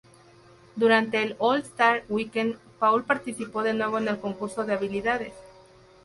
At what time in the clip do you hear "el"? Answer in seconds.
1.21-1.35, 4.07-4.17